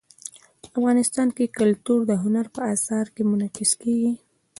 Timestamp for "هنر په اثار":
2.23-3.05